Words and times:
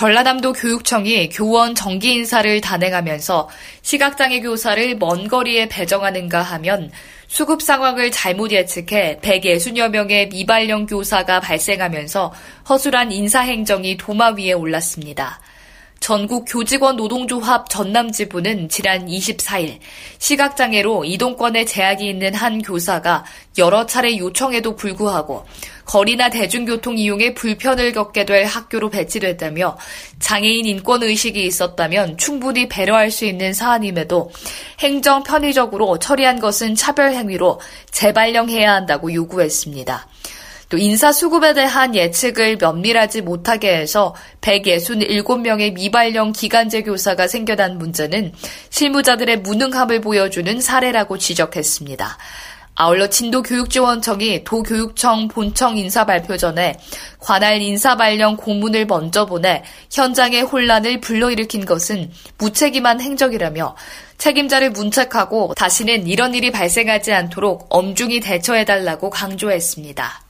전라남도 0.00 0.54
교육청이 0.54 1.28
교원 1.28 1.74
정기 1.74 2.14
인사를 2.14 2.62
단행하면서 2.62 3.50
시각장애 3.82 4.40
교사를 4.40 4.96
먼 4.96 5.28
거리에 5.28 5.68
배정하는가 5.68 6.40
하면 6.40 6.90
수급 7.26 7.60
상황을 7.60 8.10
잘못 8.10 8.50
예측해 8.50 9.18
160여 9.20 9.90
명의 9.90 10.30
미발령 10.30 10.86
교사가 10.86 11.40
발생하면서 11.40 12.32
허술한 12.70 13.12
인사 13.12 13.40
행정이 13.40 13.98
도마 13.98 14.30
위에 14.38 14.52
올랐습니다. 14.52 15.38
전국 16.00 16.46
교직원 16.48 16.96
노동조합 16.96 17.68
전남지부는 17.68 18.70
지난 18.70 19.06
24일 19.06 19.78
시각장애로 20.18 21.04
이동권에 21.04 21.66
제약이 21.66 22.08
있는 22.08 22.34
한 22.34 22.62
교사가 22.62 23.26
여러 23.58 23.84
차례 23.84 24.16
요청에도 24.16 24.76
불구하고 24.76 25.44
거리나 25.84 26.30
대중교통 26.30 26.96
이용에 26.96 27.34
불편을 27.34 27.92
겪게 27.92 28.24
될 28.24 28.46
학교로 28.46 28.88
배치됐다며 28.88 29.76
장애인 30.20 30.64
인권 30.64 31.02
의식이 31.02 31.44
있었다면 31.44 32.16
충분히 32.16 32.66
배려할 32.66 33.10
수 33.10 33.26
있는 33.26 33.52
사안임에도 33.52 34.30
행정 34.78 35.22
편의적으로 35.22 35.98
처리한 35.98 36.40
것은 36.40 36.76
차별 36.76 37.12
행위로 37.12 37.60
재발령해야 37.90 38.72
한다고 38.72 39.12
요구했습니다. 39.12 40.08
또 40.70 40.78
인사수급에 40.78 41.52
대한 41.52 41.96
예측을 41.96 42.56
면밀하지 42.58 43.22
못하게 43.22 43.76
해서 43.76 44.14
167명의 44.40 45.72
미발령 45.74 46.32
기간제 46.32 46.84
교사가 46.84 47.26
생겨난 47.26 47.76
문제는 47.76 48.32
실무자들의 48.70 49.40
무능함을 49.40 50.00
보여주는 50.00 50.60
사례라고 50.60 51.18
지적했습니다. 51.18 52.16
아울러 52.76 53.08
진도교육지원청이 53.08 54.44
도교육청 54.44 55.26
본청 55.26 55.76
인사 55.76 56.06
발표 56.06 56.36
전에 56.36 56.78
관할 57.18 57.60
인사 57.60 57.96
발령 57.96 58.36
공문을 58.36 58.86
먼저 58.86 59.26
보내 59.26 59.64
현장의 59.90 60.42
혼란을 60.42 61.00
불러일으킨 61.00 61.66
것은 61.66 62.12
무책임한 62.38 63.00
행적이라며 63.00 63.76
책임자를 64.18 64.70
문책하고 64.70 65.54
다시는 65.56 66.06
이런 66.06 66.32
일이 66.32 66.52
발생하지 66.52 67.12
않도록 67.12 67.66
엄중히 67.70 68.20
대처해달라고 68.20 69.10
강조했습니다. 69.10 70.29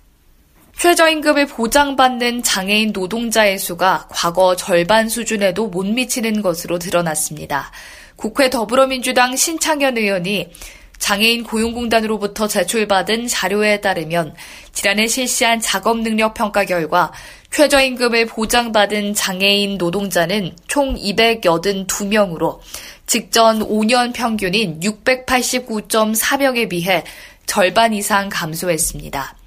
최저임금을 0.81 1.47
보장받는 1.47 2.43
장애인 2.43 2.93
노동자의 2.95 3.59
수가 3.59 4.07
과거 4.09 4.57
절반 4.57 5.11
수준에도 5.11 5.67
못 5.67 5.85
미치는 5.85 6.41
것으로 6.41 6.79
드러났습니다. 6.79 7.71
국회 8.17 8.49
더불어민주당 8.49 9.37
신창현 9.37 9.99
의원이 9.99 10.49
장애인 10.97 11.45
고용공단으로부터 11.45 12.49
제출받은 12.49 13.27
자료에 13.27 13.83
따르면 13.83 14.35
지난해 14.73 15.07
실시한 15.07 15.61
작업 15.61 15.99
능력 15.99 16.33
평가 16.33 16.65
결과 16.65 17.13
최저임금을 17.51 18.25
보장받은 18.25 19.13
장애인 19.13 19.77
노동자는 19.77 20.57
총 20.67 20.95
282명으로 20.95 22.59
직전 23.05 23.59
5년 23.61 24.15
평균인 24.15 24.81
689.4명에 24.81 26.71
비해 26.71 27.05
절반 27.45 27.93
이상 27.93 28.31
감소했습니다. 28.31 29.40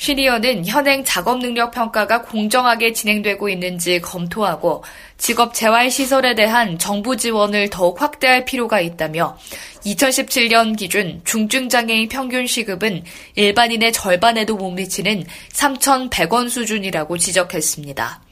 시니어는 0.00 0.64
현행 0.66 1.04
작업 1.04 1.40
능력 1.40 1.72
평가가 1.72 2.22
공정하게 2.22 2.94
진행되고 2.94 3.50
있는지 3.50 4.00
검토하고 4.00 4.82
직업 5.18 5.52
재활 5.52 5.90
시설에 5.90 6.34
대한 6.34 6.78
정부 6.78 7.18
지원을 7.18 7.68
더욱 7.68 8.00
확대할 8.00 8.46
필요가 8.46 8.80
있다며 8.80 9.36
2017년 9.84 10.78
기준 10.78 11.20
중증장애인 11.24 12.08
평균 12.08 12.46
시급은 12.46 13.04
일반인의 13.34 13.92
절반에도 13.92 14.56
못 14.56 14.70
미치는 14.70 15.26
3,100원 15.52 16.48
수준이라고 16.48 17.18
지적했습니다. 17.18 18.22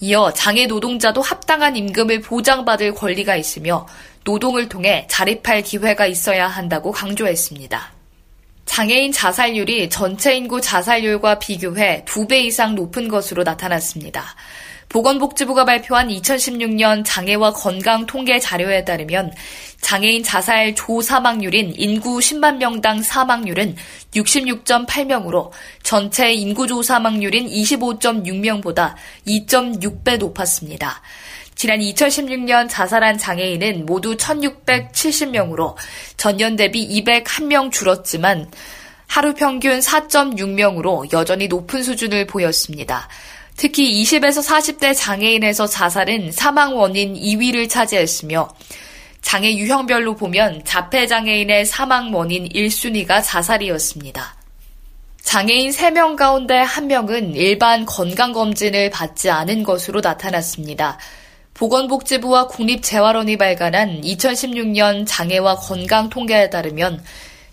이어 0.00 0.32
장애 0.32 0.66
노동자도 0.66 1.20
합당한 1.20 1.76
임금을 1.76 2.22
보장받을 2.22 2.94
권리가 2.94 3.36
있으며 3.36 3.86
노동을 4.24 4.70
통해 4.70 5.06
자립할 5.10 5.62
기회가 5.64 6.06
있어야 6.06 6.48
한다고 6.48 6.92
강조했습니다. 6.92 7.91
장애인 8.72 9.12
자살률이 9.12 9.90
전체 9.90 10.34
인구 10.34 10.58
자살률과 10.58 11.38
비교해 11.40 12.06
두배 12.06 12.40
이상 12.40 12.74
높은 12.74 13.06
것으로 13.06 13.42
나타났습니다. 13.42 14.34
보건복지부가 14.88 15.66
발표한 15.66 16.08
2016년 16.08 17.02
장애와 17.04 17.52
건강 17.52 18.06
통계 18.06 18.38
자료에 18.38 18.86
따르면 18.86 19.30
장애인 19.82 20.22
자살 20.22 20.74
조 20.74 21.02
사망률인 21.02 21.74
인구 21.76 22.18
10만 22.18 22.56
명당 22.56 23.02
사망률은 23.02 23.76
66.8명으로 24.14 25.50
전체 25.82 26.32
인구 26.32 26.66
조 26.66 26.82
사망률인 26.82 27.48
25.6명보다 27.48 28.94
2.6배 29.26 30.16
높았습니다. 30.16 31.02
지난 31.62 31.78
2016년 31.78 32.68
자살한 32.68 33.18
장애인은 33.18 33.86
모두 33.86 34.16
1,670명으로 34.16 35.76
전년 36.16 36.56
대비 36.56 36.88
201명 36.88 37.70
줄었지만 37.70 38.50
하루 39.06 39.32
평균 39.32 39.78
4.6명으로 39.78 41.12
여전히 41.12 41.46
높은 41.46 41.84
수준을 41.84 42.26
보였습니다. 42.26 43.08
특히 43.56 44.02
20에서 44.02 44.44
40대 44.44 44.92
장애인에서 44.96 45.68
자살은 45.68 46.32
사망 46.32 46.76
원인 46.76 47.14
2위를 47.14 47.70
차지했으며 47.70 48.48
장애 49.20 49.54
유형별로 49.54 50.16
보면 50.16 50.64
자폐 50.64 51.06
장애인의 51.06 51.66
사망 51.66 52.12
원인 52.12 52.48
1순위가 52.48 53.22
자살이었습니다. 53.24 54.34
장애인 55.22 55.70
3명 55.70 56.16
가운데 56.16 56.64
1명은 56.64 57.36
일반 57.36 57.86
건강검진을 57.86 58.90
받지 58.90 59.30
않은 59.30 59.62
것으로 59.62 60.00
나타났습니다. 60.00 60.98
보건복지부와 61.62 62.48
국립재활원이 62.48 63.36
발간한 63.36 64.00
2016년 64.00 65.04
장애와 65.06 65.54
건강 65.54 66.08
통계에 66.08 66.50
따르면 66.50 67.04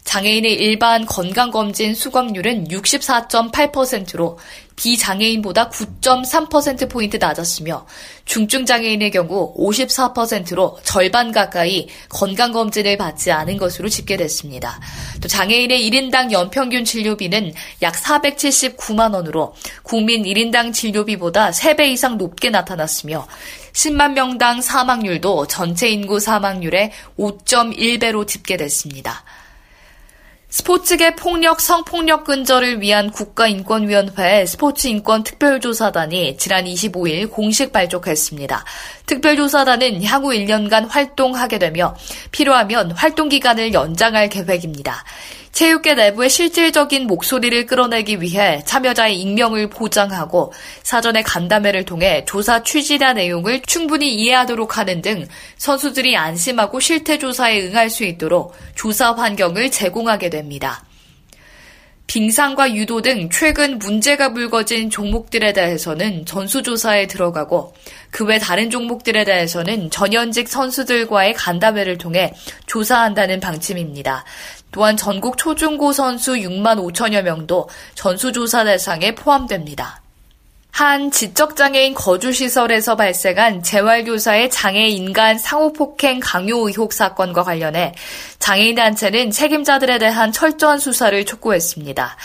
장애인의 0.03 0.55
일반 0.55 1.05
건강검진 1.05 1.93
수검률은 1.93 2.69
64.8%로 2.69 4.39
비장애인보다 4.75 5.69
9.3%포인트 5.69 7.17
낮았으며 7.17 7.85
중증장애인의 8.25 9.11
경우 9.11 9.53
54%로 9.55 10.79
절반 10.83 11.31
가까이 11.31 11.87
건강검진을 12.09 12.97
받지 12.97 13.31
않은 13.31 13.57
것으로 13.57 13.89
집계됐습니다. 13.89 14.79
또 15.21 15.27
장애인의 15.27 15.87
1인당 15.87 16.31
연평균 16.31 16.85
진료비는 16.85 17.53
약 17.83 17.93
479만원으로 17.93 19.51
국민 19.83 20.23
1인당 20.23 20.73
진료비보다 20.73 21.51
3배 21.51 21.89
이상 21.89 22.17
높게 22.17 22.49
나타났으며 22.49 23.27
10만 23.74 24.13
명당 24.13 24.62
사망률도 24.62 25.47
전체 25.47 25.90
인구 25.90 26.19
사망률의 26.19 26.91
5.1배로 27.18 28.28
집계됐습니다. 28.28 29.24
스포츠계 30.52 31.16
폭력, 31.16 31.62
성폭력 31.62 32.24
근절을 32.24 32.81
위한 32.81 33.12
국가인권위원회 33.12 34.47
스포츠인권특별조사단이 34.47 36.38
지난 36.38 36.66
25일 36.66 37.30
공식 37.30 37.72
발족했습니다. 37.72 38.66
특별조사단은 39.06 40.03
향후 40.03 40.30
1년간 40.30 40.90
활동하게 40.90 41.59
되며 41.59 41.96
필요하면 42.31 42.92
활동 42.94 43.30
기간을 43.30 43.74
연장할 43.74 44.30
계획입니다. 44.30 45.04
체육계 45.51 45.96
내부의 45.96 46.30
실질적인 46.30 47.07
목소리를 47.07 47.66
끌어내기 47.66 48.22
위해 48.22 48.62
참여자의 48.66 49.19
익명을 49.19 49.69
보장하고 49.69 50.54
사전에 50.84 51.22
간담회를 51.22 51.86
통해 51.86 52.24
조사 52.25 52.63
취지나 52.63 53.13
내용을 53.13 53.62
충분히 53.66 54.13
이해하도록 54.16 54.78
하는 54.78 55.01
등 55.01 55.28
선수들이 55.57 56.16
안심하고 56.16 56.80
실태 56.80 57.18
조사에 57.18 57.68
응할 57.68 57.90
수 57.90 58.04
있도록 58.04 58.56
조사 58.75 59.12
환경을 59.12 59.72
제공하게 59.72 60.30
됩니다. 60.30 60.84
빙상과 62.10 62.74
유도 62.74 63.04
등 63.04 63.30
최근 63.31 63.78
문제가 63.78 64.34
불거진 64.34 64.90
종목들에 64.90 65.54
대해서는 65.54 66.25
전수조사에 66.25 67.06
들어가고 67.06 67.75
그 68.10 68.24
외 68.25 68.40
다른 68.40 68.72
종목들에 68.72 69.24
대해서는 69.25 69.92
전현직 69.92 70.48
선수들과의 70.48 71.36
간담회를 71.36 72.00
통해 72.00 72.34
조사한다는 72.66 73.40
방침입니다. 73.40 74.25
또한 74.71 74.98
전국 74.98 75.38
초중고 75.38 75.94
선수 75.94 76.33
6만 76.33 76.77
5천여 76.77 77.24
명도 77.24 77.69
전수조사 77.95 78.63
대상에 78.63 79.16
포함됩니다. 79.16 80.01
한 80.71 81.12
지적장애인 81.12 81.94
거주시설에서 81.94 82.95
발생한 82.95 83.63
재활교사의 83.63 84.50
장애 84.50 84.88
인간 84.88 85.38
상호폭행 85.38 86.21
강요 86.21 86.68
의혹 86.68 86.94
사건과 86.94 87.44
관련해 87.44 87.94
장애인 88.39 88.75
단체는 88.75 89.31
책임자들에 89.31 89.98
대한 89.98 90.31
철저한 90.31 90.80
수사를 90.80 91.25
촉구했습니다. 91.25 92.15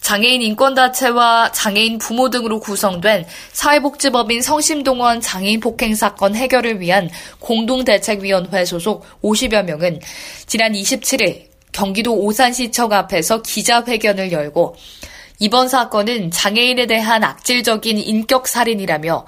장애인 0.00 0.40
인권단체와 0.40 1.52
장애인 1.52 1.98
부모 1.98 2.30
등으로 2.30 2.58
구성된 2.60 3.26
사회복지법인 3.52 4.40
성심동원 4.40 5.20
장애인 5.20 5.60
폭행 5.60 5.94
사건 5.94 6.34
해결을 6.34 6.80
위한 6.80 7.10
공동대책위원회 7.38 8.64
소속 8.64 9.04
50여 9.22 9.62
명은 9.64 10.00
지난 10.46 10.72
27일 10.72 11.49
경기도 11.72 12.14
오산시청 12.14 12.92
앞에서 12.92 13.42
기자회견을 13.42 14.32
열고 14.32 14.76
이번 15.38 15.68
사건은 15.68 16.30
장애인에 16.30 16.86
대한 16.86 17.24
악질적인 17.24 17.98
인격 17.98 18.46
살인이라며 18.46 19.26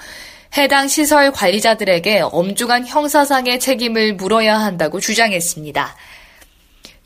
해당 0.56 0.86
시설 0.86 1.32
관리자들에게 1.32 2.20
엄중한 2.20 2.86
형사상의 2.86 3.58
책임을 3.58 4.14
물어야 4.14 4.58
한다고 4.58 5.00
주장했습니다. 5.00 5.96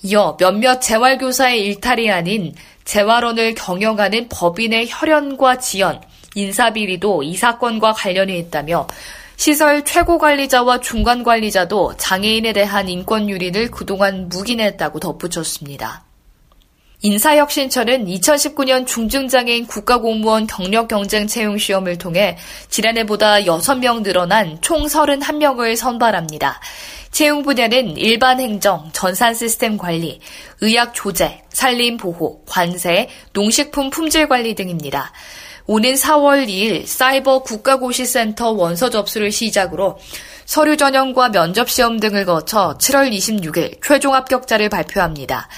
이어 0.02 0.36
몇몇 0.38 0.80
재활교사의 0.80 1.62
일탈이 1.62 2.10
아닌 2.10 2.54
재활원을 2.84 3.54
경영하는 3.54 4.28
법인의 4.28 4.88
혈연과 4.88 5.58
지연, 5.58 6.00
인사비리도 6.34 7.22
이 7.22 7.36
사건과 7.36 7.92
관련이 7.92 8.36
있다며 8.38 8.86
시설 9.36 9.84
최고 9.84 10.18
관리자와 10.18 10.80
중간 10.80 11.22
관리자도 11.22 11.96
장애인에 11.98 12.52
대한 12.52 12.88
인권 12.88 13.28
유린을 13.28 13.70
그동안 13.70 14.28
묵인했다고 14.28 14.98
덧붙였습니다. 14.98 16.04
인사혁신처는 17.02 18.06
2019년 18.06 18.86
중증장애인 18.86 19.66
국가공무원 19.66 20.46
경력 20.46 20.88
경쟁 20.88 21.26
채용 21.26 21.58
시험을 21.58 21.98
통해 21.98 22.38
지난해보다 22.68 23.42
6명 23.42 24.02
늘어난 24.02 24.58
총 24.62 24.86
31명을 24.86 25.76
선발합니다. 25.76 26.58
채용 27.10 27.42
분야는 27.42 27.96
일반 27.98 28.40
행정, 28.40 28.90
전산 28.92 29.34
시스템 29.34 29.76
관리, 29.76 30.20
의학 30.62 30.94
조제, 30.94 31.42
산림 31.50 31.98
보호, 31.98 32.42
관세, 32.46 33.08
농식품 33.32 33.90
품질 33.90 34.28
관리 34.28 34.54
등입니다. 34.54 35.12
오는 35.66 35.94
4월 35.94 36.46
2일 36.46 36.86
사이버 36.86 37.40
국가고시센터 37.40 38.50
원서 38.50 38.88
접수를 38.88 39.32
시작으로 39.32 39.98
서류 40.44 40.76
전형과 40.76 41.30
면접 41.30 41.68
시험 41.68 41.98
등을 41.98 42.24
거쳐 42.24 42.76
7월 42.78 43.12
26일 43.12 43.78
최종 43.82 44.14
합격자를 44.14 44.68
발표합니다. 44.68 45.48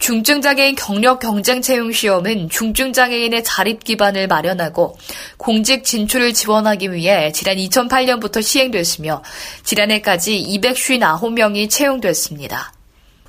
중증장애인 0.00 0.74
경력 0.74 1.20
경쟁 1.20 1.62
채용 1.62 1.92
시험은 1.92 2.48
중증장애인의 2.48 3.44
자립 3.44 3.84
기반을 3.84 4.26
마련하고 4.26 4.96
공직 5.36 5.84
진출을 5.84 6.34
지원하기 6.34 6.92
위해 6.92 7.30
지난 7.30 7.56
2008년부터 7.56 8.42
시행됐으며 8.42 9.22
지난해까지 9.62 10.60
259명이 10.60 11.70
채용됐습니다. 11.70 12.72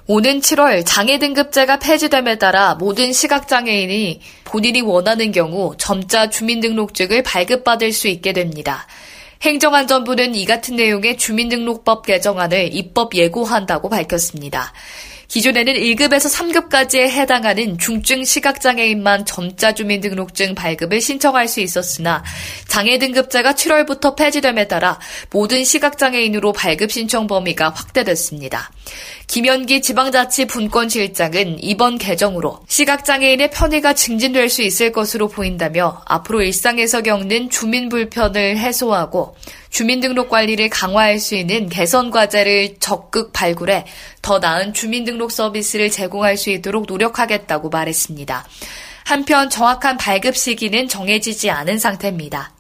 오는 0.06 0.42
7월 0.42 0.84
장애 0.86 1.18
등급제가 1.18 1.80
폐지됨에 1.80 2.38
따라 2.38 2.76
모든 2.76 3.14
시각장애인이 3.14 4.20
본인이 4.44 4.82
원하는 4.82 5.32
경우 5.32 5.76
점자 5.78 6.30
주민등록증을 6.30 7.24
발급받을 7.24 7.94
수 7.94 8.10
있게 8.10 8.34
됩니다. 8.34 8.86
행정안전부는 9.44 10.36
이 10.36 10.46
같은 10.46 10.76
내용의 10.76 11.18
주민등록법 11.18 12.06
개정안을 12.06 12.74
입법 12.74 13.16
예고한다고 13.16 13.88
밝혔습니다. 13.88 14.74
기존에는 15.30 15.74
1급에서 15.74 16.32
3급까지에 16.32 17.10
해당하는 17.10 17.78
중증 17.78 18.24
시각장애인만 18.24 19.26
점자 19.26 19.74
주민등록증 19.74 20.54
발급을 20.54 21.02
신청할 21.02 21.48
수 21.48 21.60
있었으나 21.60 22.24
장애 22.68 23.00
등급제가 23.00 23.54
7월부터 23.54 24.16
폐지됨에 24.16 24.68
따라 24.68 25.00
모든 25.32 25.64
시각장애인으로 25.64 26.52
발급 26.52 26.92
신청 26.92 27.26
범위가 27.26 27.70
확대됐습니다. 27.70 28.70
김현기 29.28 29.82
지방자치 29.82 30.46
분권실장은 30.46 31.58
이번 31.64 31.98
개정으로 31.98 32.60
시각장애인의 32.68 33.52
편의가 33.52 33.94
증진될 33.94 34.50
수 34.50 34.62
있을 34.62 34.92
것으로 34.92 35.28
보인다며 35.28 36.02
앞으로 36.06 36.42
일상에서 36.42 37.02
겪는 37.02 37.50
주민 37.50 37.90
불편을 37.90 38.58
해소하고 38.58 39.36
주민등록 39.70 40.30
관리를 40.30 40.70
강화할 40.70 41.20
수 41.20 41.36
있는 41.36 41.68
개선 41.68 42.12
과제를 42.12 42.76
적극 42.80 43.34
발굴해 43.34 43.86
더 44.22 44.38
나은 44.38 44.74
주민등록 44.74 45.32
서비스를 45.32 45.90
제공할 45.90 46.38
수 46.38 46.52
있도록 46.52 46.86
노력하겠다고 46.88 47.70
말했습니다. 47.70 48.46
한편 49.06 49.50
정확한 49.50 49.98
발급 49.98 50.38
시기는 50.38 50.88
정해지지 50.88 51.50
않은 51.50 51.80
상태입니다. 51.80 52.54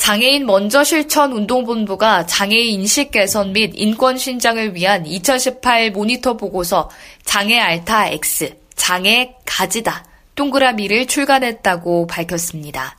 장애인 0.00 0.46
먼저 0.46 0.82
실천 0.82 1.30
운동본부가 1.30 2.24
장애인 2.24 2.80
인식 2.80 3.10
개선 3.10 3.52
및 3.52 3.72
인권 3.74 4.16
신장을 4.16 4.74
위한 4.74 5.04
2018 5.04 5.90
모니터 5.90 6.38
보고서 6.38 6.88
장애 7.26 7.60
알타 7.60 8.08
X, 8.08 8.56
장애 8.74 9.34
가지다, 9.44 10.06
동그라미를 10.36 11.06
출간했다고 11.06 12.06
밝혔습니다. 12.06 12.96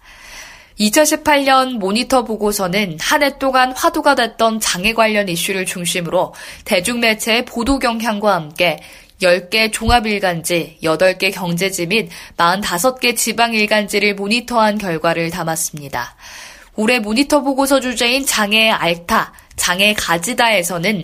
2018년 0.80 1.80
모니터 1.80 2.24
보고서는 2.24 3.00
한 3.02 3.24
해 3.24 3.40
동안 3.40 3.72
화두가 3.72 4.14
됐던 4.14 4.60
장애 4.60 4.94
관련 4.94 5.28
이슈를 5.28 5.66
중심으로 5.66 6.36
대중매체의 6.66 7.46
보도 7.46 7.80
경향과 7.80 8.36
함께 8.36 8.80
10개 9.24 9.72
종합일간지, 9.72 10.78
8개 10.84 11.34
경제지 11.34 11.88
및 11.88 12.10
45개 12.38 13.18
지방일간지를 13.18 14.14
모니터한 14.14 14.78
결과를 14.78 15.32
담았습니다. 15.32 16.16
올해 16.82 16.98
모니터 16.98 17.42
보고서 17.42 17.80
주제인 17.80 18.26
장애 18.26 18.72
알타, 18.72 19.34
장애 19.56 19.94
가지다에서는 19.94 21.04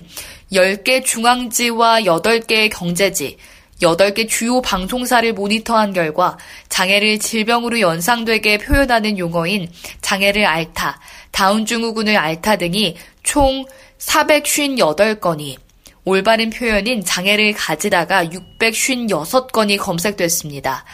10개 0.52 1.06
중앙지와 1.06 2.02
8개 2.02 2.68
경제지, 2.72 3.38
8개 3.84 4.28
주요 4.28 4.60
방송사를 4.60 5.32
모니터한 5.34 5.94
결과 5.94 6.36
장애를 6.70 7.20
질병으로 7.20 7.80
연상되게 7.80 8.58
표현하는 8.58 9.20
용어인 9.20 9.70
장애를 10.02 10.48
앓다, 10.48 11.00
다운증후군을 11.30 12.18
앓다 12.18 12.56
등이 12.56 12.96
총 13.22 13.64
458건이 14.00 15.58
올바른 16.06 16.50
표현인 16.50 17.06
장애를 17.06 17.54
가지다가 17.54 18.26
656건이 18.26 19.78
검색됐습니다. 19.78 20.86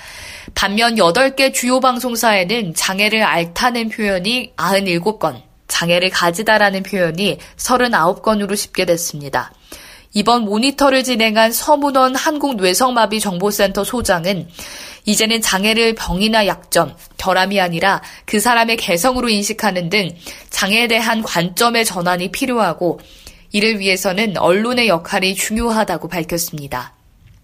반면 0.55 0.95
8개 0.95 1.53
주요 1.53 1.79
방송사에는 1.79 2.73
장애를 2.75 3.23
앓다는 3.23 3.89
표현이 3.89 4.53
97건, 4.55 5.41
장애를 5.67 6.09
가지다라는 6.09 6.83
표현이 6.83 7.39
39건으로 7.57 8.55
집계됐습니다. 8.55 9.51
이번 10.13 10.43
모니터를 10.43 11.03
진행한 11.03 11.51
서문원 11.51 12.15
한국뇌성마비 12.15 13.19
정보센터 13.19 13.83
소장은 13.83 14.47
이제는 15.05 15.41
장애를 15.41 15.95
병이나 15.95 16.45
약점, 16.45 16.95
결함이 17.17 17.59
아니라 17.59 18.01
그 18.25 18.39
사람의 18.39 18.77
개성으로 18.77 19.27
인식하는 19.29 19.89
등 19.89 20.09
장애에 20.49 20.87
대한 20.87 21.23
관점의 21.23 21.83
전환이 21.83 22.31
필요하고 22.31 22.99
이를 23.51 23.79
위해서는 23.79 24.37
언론의 24.37 24.87
역할이 24.87 25.35
중요하다고 25.35 26.07
밝혔습니다. 26.07 26.93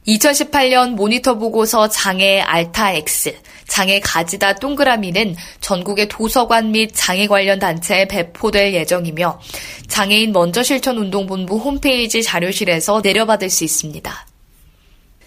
2018년 0.10 0.96
모니터 0.96 1.36
보고서 1.36 1.88
장애 1.88 2.40
알타 2.40 2.94
X, 2.94 3.36
장애 3.68 4.00
가지다 4.00 4.56
동그라미는 4.56 5.36
전국의 5.62 6.08
도서관 6.08 6.72
및 6.72 6.92
장애 6.94 7.28
관련 7.28 7.60
단체에 7.60 8.08
배포될 8.08 8.74
예정이며 8.74 9.40
장애인 9.88 10.32
먼저 10.32 10.64
실천 10.64 10.98
운동본부 10.98 11.58
홈페이지 11.58 12.24
자료실에서 12.24 13.02
내려받을 13.04 13.50
수 13.50 13.64
있습니다. 13.64 14.26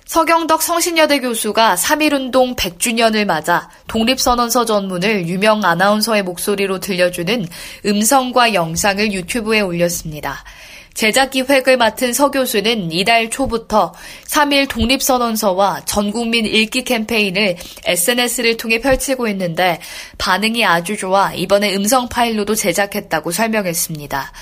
서경덕 0.04 0.62
성신여대 0.62 1.20
교수가 1.20 1.76
3.1운동 1.76 2.56
100주년을 2.56 3.24
맞아 3.24 3.70
독립선언서 3.86 4.66
전문을 4.66 5.28
유명 5.28 5.64
아나운서의 5.64 6.24
목소리로 6.24 6.80
들려주는 6.80 7.46
음성과 7.86 8.52
영상을 8.52 9.12
유튜브에 9.12 9.60
올렸습니다. 9.60 10.44
제작 10.94 11.30
기획을 11.30 11.76
맡은 11.76 12.12
서 12.12 12.30
교수는 12.30 12.92
이달 12.92 13.30
초부터 13.30 13.94
3일 14.26 14.68
독립선언서와 14.68 15.82
전국민 15.84 16.46
읽기 16.46 16.84
캠페인을 16.84 17.56
SNS를 17.84 18.56
통해 18.56 18.80
펼치고 18.80 19.28
있는데 19.28 19.80
반응이 20.18 20.64
아주 20.64 20.96
좋아 20.96 21.32
이번에 21.32 21.74
음성 21.74 22.08
파일로도 22.08 22.54
제작했다고 22.54 23.30
설명했습니다. 23.30 24.32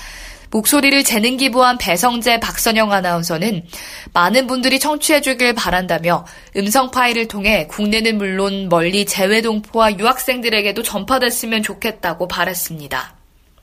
목소리를 0.51 1.03
재능 1.05 1.37
기부한 1.37 1.77
배성재 1.77 2.41
박선영 2.41 2.91
아나운서는 2.91 3.63
많은 4.13 4.47
분들이 4.47 4.79
청취해주길 4.79 5.53
바란다며 5.53 6.25
음성 6.57 6.91
파일을 6.91 7.29
통해 7.29 7.67
국내는 7.67 8.17
물론 8.17 8.67
멀리 8.67 9.05
재외 9.05 9.41
동포와 9.41 9.97
유학생들에게도 9.97 10.83
전파됐으면 10.83 11.63
좋겠다고 11.63 12.27
바랐습니다. 12.27 13.20